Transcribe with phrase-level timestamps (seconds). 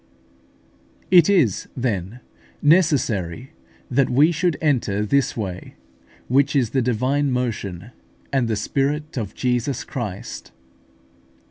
[1.11, 2.21] It is, then,
[2.59, 3.51] necessary
[3.91, 5.75] that we should enter this way,
[6.27, 7.91] which is the divine motion,
[8.33, 10.51] and the Spirit of Jesus Christ.